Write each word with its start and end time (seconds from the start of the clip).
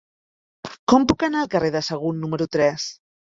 Com 0.93 1.05
puc 1.11 1.25
anar 1.27 1.43
al 1.43 1.51
carrer 1.57 1.69
de 1.77 1.83
Sagunt 1.89 2.19
número 2.25 2.49
tres? 2.57 2.89